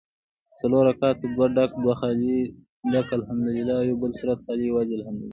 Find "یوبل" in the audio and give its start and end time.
3.91-4.11